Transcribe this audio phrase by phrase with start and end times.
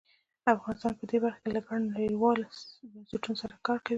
[0.55, 2.43] افغانستان په دې برخه کې له ګڼو نړیوالو
[2.91, 3.89] بنسټونو سره کار کوي.